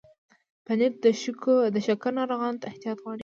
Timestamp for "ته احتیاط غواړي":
2.61-3.19